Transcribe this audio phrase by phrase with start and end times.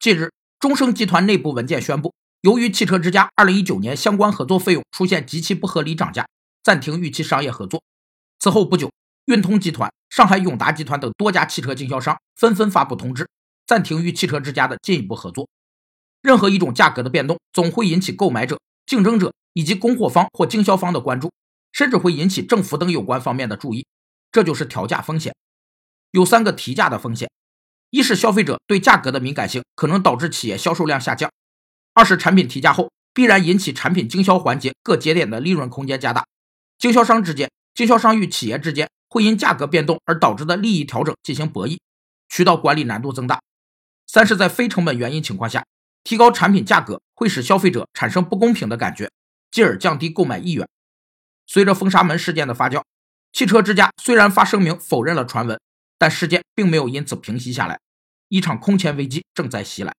[0.00, 0.30] 近日，
[0.60, 6.28] 中升集团内部文件宣布，由于汽车之家2019年相关合作费用出现极其不合理涨价，
[6.62, 7.82] 暂停与其商业合作。
[8.38, 8.92] 此后不久，
[9.24, 13.28] 运通集团、上海永达集团等多家汽车经销商纷纷发布通知，
[13.66, 15.48] 暂停与汽车之家的进一步合作。
[16.22, 21.32] 任何一种价格的变动，总会引起购买者、竞争者以及供货方或经销方的关注，
[21.72, 23.84] 甚至会引起政府等有关方面的注意。
[24.30, 25.34] 这就是调价风险。
[26.12, 27.28] 有三个提价的风险：
[27.90, 31.30] 一是消费者对价格的敏感性可能导致企业销售量下降；
[31.94, 36.26] 二是产品提价后必然引起产品经销环节各节点的利润空间加大，
[36.78, 41.78] 经销商之间、经销商与企业之间会因价格变动而导致的利益调整进行博弈，
[42.28, 43.38] 渠道管理难度增大；
[44.06, 45.64] 三是，在非成本原因情况下。
[46.04, 49.10] 提高产品价格会使消费者产生不公平的感觉，
[49.50, 50.66] 进而降低购买意愿。
[51.46, 52.82] 随着封杀门事件的发酵，
[53.32, 55.60] 汽车之家虽然发声明否认了传闻，
[55.98, 57.78] 但事件并没有因此平息下来，
[58.28, 59.92] 一场空前危机正在袭来。